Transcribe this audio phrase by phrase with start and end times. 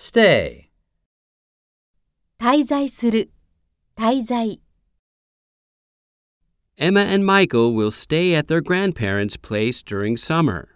[0.00, 0.70] stay,
[2.38, 3.30] 滞在する、
[3.94, 4.58] 滞在。
[6.78, 10.68] Emma and Michael will stay at their grandparents' place during summer.